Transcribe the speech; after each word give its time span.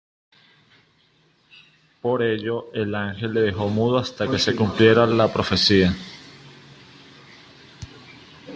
Por 2.01 2.23
ello, 2.23 2.71
el 2.73 2.95
ángel 2.95 3.35
le 3.35 3.41
dejó 3.41 3.69
mudo 3.69 3.99
hasta 3.99 4.27
que 4.27 4.39
se 4.39 4.55
cumpliera 4.55 5.05
la 5.05 5.31
profecía. 5.31 5.95